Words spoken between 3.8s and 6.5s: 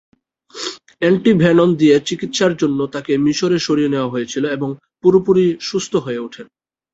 নেওয়া হয়েছিল এবং পুরোপুরি সুস্থ হয়ে ওঠেন।